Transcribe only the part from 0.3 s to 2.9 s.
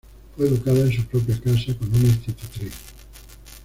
Fue educada en su propia casa, con una institutriz.